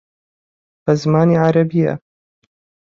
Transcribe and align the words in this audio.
بە 0.83 0.93
زمانی 1.01 1.35
عەرەبییە 1.43 1.93